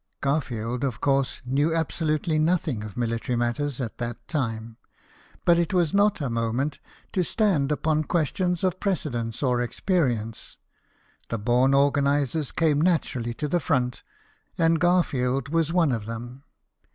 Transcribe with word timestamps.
Garfield, 0.19 0.83
of 0.83 0.99
course, 0.99 1.43
knew 1.45 1.75
absolutely 1.75 2.39
nothing 2.39 2.83
of 2.83 2.97
military 2.97 3.35
matters 3.35 3.79
at 3.79 3.99
that 3.99 4.27
time; 4.27 4.77
but 5.45 5.59
it 5.59 5.75
was 5.75 5.93
not 5.93 6.19
a 6.19 6.27
moment 6.27 6.79
to 7.13 7.23
stand 7.23 7.71
upon 7.71 8.03
questions 8.03 8.63
of 8.63 8.79
precedence 8.79 9.43
or 9.43 9.61
experience; 9.61 10.57
the 11.29 11.37
born 11.37 11.75
organizers 11.75 12.51
came 12.51 12.81
naturally 12.81 13.35
to 13.35 13.47
the 13.47 13.59
front, 13.59 14.01
and 14.57 14.79
Garfield 14.79 15.49
was 15.49 15.71
one 15.71 15.91
of 15.91 16.07
them. 16.07 16.41